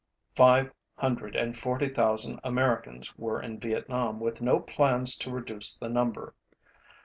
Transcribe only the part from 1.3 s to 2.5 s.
and forty thousand